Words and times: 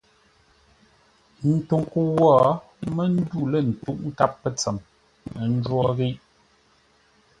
Ə́ 1.45 1.51
ntó 1.57 1.75
ńkə́u 1.81 2.09
wó 2.21 2.31
mə́ 2.95 3.05
ndû 3.15 3.39
lə̂ 3.51 3.59
ntə́uʼ 3.69 3.97
nkâp 4.07 4.31
pə̂ 4.41 4.49
ntsəm; 4.53 4.77
ə́ 5.39 5.45
njwó 5.53 5.79
ghíʼ. 5.97 6.17